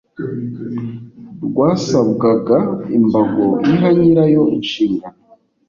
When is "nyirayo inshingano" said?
3.97-5.17